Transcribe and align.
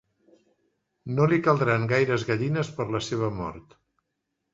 No 1.17 1.27
li 1.33 1.37
caldran 1.47 1.85
gaires 1.91 2.25
gallines 2.31 2.73
per 2.79 2.87
la 2.95 3.03
seva 3.09 3.29
mort. 3.43 3.77